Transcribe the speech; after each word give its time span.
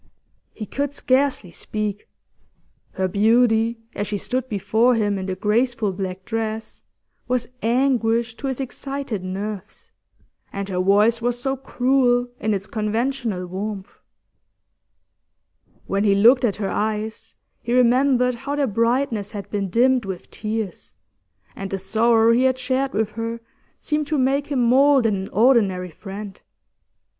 He 0.55 0.65
could 0.65 0.93
scarcely 0.93 1.51
speak; 1.51 2.09
her 2.93 3.07
beauty, 3.07 3.77
as 3.93 4.07
she 4.07 4.17
stood 4.17 4.49
before 4.49 4.95
him 4.95 5.19
in 5.19 5.27
the 5.27 5.35
graceful 5.35 5.91
black 5.93 6.25
dress, 6.25 6.81
was 7.27 7.49
anguish 7.61 8.33
to 8.37 8.47
his 8.47 8.59
excited 8.59 9.23
nerves, 9.23 9.91
and 10.51 10.67
her 10.69 10.79
voice 10.79 11.21
was 11.21 11.39
so 11.39 11.55
cruel 11.55 12.27
in 12.39 12.55
its 12.55 12.65
conventional 12.65 13.45
warmth. 13.45 13.91
When 15.85 16.03
he 16.03 16.15
looked 16.15 16.45
at 16.45 16.55
her 16.55 16.71
eyes, 16.71 17.35
he 17.61 17.71
remembered 17.71 18.33
how 18.33 18.55
their 18.55 18.65
brightness 18.65 19.33
had 19.33 19.51
been 19.51 19.69
dimmed 19.69 20.05
with 20.05 20.31
tears, 20.31 20.95
and 21.55 21.69
the 21.69 21.77
sorrow 21.77 22.31
he 22.31 22.45
had 22.45 22.57
shared 22.57 22.93
with 22.93 23.11
her 23.11 23.39
seemed 23.77 24.07
to 24.07 24.17
make 24.17 24.47
him 24.47 24.63
more 24.63 25.03
than 25.03 25.15
an 25.15 25.29
ordinary 25.29 25.91
friend. 25.91 26.41